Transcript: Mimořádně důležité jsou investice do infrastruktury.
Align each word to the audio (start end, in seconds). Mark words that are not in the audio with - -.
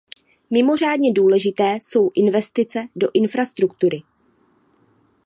Mimořádně 0.53 1.13
důležité 1.13 1.79
jsou 1.83 2.11
investice 2.13 2.87
do 2.95 3.07
infrastruktury. 3.13 4.01